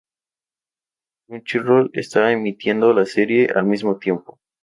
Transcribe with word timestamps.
Crunchyroll 1.27 1.91
está 1.93 2.31
emitiendo 2.31 2.91
la 2.91 3.05
serie 3.05 3.49
al 3.53 3.65
mismo 3.65 3.99
tiempo. 3.99 4.39